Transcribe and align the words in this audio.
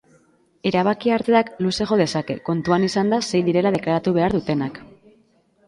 Erabakia 0.69 1.13
hartzeak 1.17 1.51
luze 1.65 1.87
jo 1.91 1.99
dezake, 2.01 2.37
kontutan 2.49 2.89
izanda 2.89 3.21
sei 3.29 3.45
direla 3.53 3.75
deklaratu 3.79 4.17
behar 4.19 4.39
dutenak. 4.41 4.85